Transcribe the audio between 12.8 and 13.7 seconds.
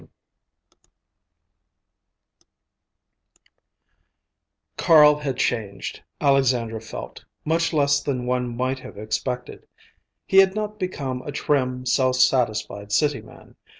city man.